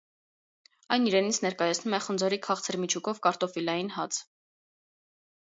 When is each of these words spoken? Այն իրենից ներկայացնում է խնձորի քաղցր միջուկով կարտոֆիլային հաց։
Այն 0.95 1.03
իրենից 1.09 1.39
ներկայացնում 1.43 1.97
է 1.97 1.99
խնձորի 2.07 2.41
քաղցր 2.49 2.79
միջուկով 2.85 3.21
կարտոֆիլային 3.27 3.93
հաց։ 4.01 4.21